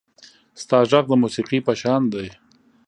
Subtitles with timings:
[0.61, 2.27] •ستا غږ د موسیقۍ په شان دی.